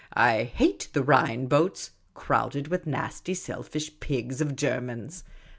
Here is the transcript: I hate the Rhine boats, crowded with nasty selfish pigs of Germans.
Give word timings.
I 0.15 0.45
hate 0.45 0.89
the 0.93 1.03
Rhine 1.03 1.45
boats, 1.45 1.91
crowded 2.15 2.69
with 2.69 2.87
nasty 2.87 3.35
selfish 3.35 3.99
pigs 3.99 4.41
of 4.41 4.55
Germans. 4.55 5.23